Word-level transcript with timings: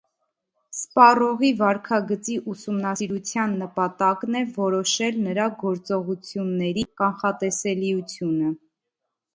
Սպառողի 0.75 1.51
վարքագծի 1.59 2.37
ուսումնասիրության 2.53 3.55
նպատակն 3.61 4.39
է 4.41 4.43
որոշել 4.57 5.23
նրա 5.29 5.47
գործողությունների 5.67 6.89
կանխատեսելիությունը։ 7.03 8.53